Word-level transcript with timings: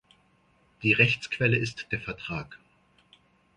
Die 0.81 0.93
Rechtsquelle 0.93 1.57
ist 1.57 1.85
der 1.91 1.99
Vertrag. 1.99 2.57